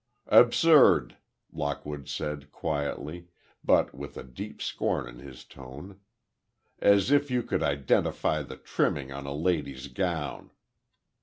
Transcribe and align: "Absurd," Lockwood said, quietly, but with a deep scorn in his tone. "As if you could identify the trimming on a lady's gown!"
"Absurd," 0.33 1.17
Lockwood 1.53 2.09
said, 2.09 2.51
quietly, 2.51 3.27
but 3.63 3.93
with 3.93 4.17
a 4.17 4.23
deep 4.23 4.59
scorn 4.59 5.07
in 5.07 5.19
his 5.19 5.45
tone. 5.45 5.99
"As 6.79 7.11
if 7.11 7.29
you 7.29 7.43
could 7.43 7.61
identify 7.61 8.41
the 8.41 8.57
trimming 8.57 9.11
on 9.11 9.27
a 9.27 9.31
lady's 9.31 9.89
gown!" 9.89 10.49